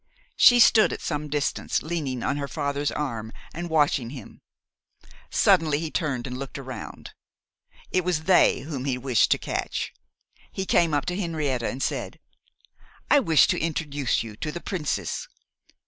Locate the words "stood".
0.59-0.91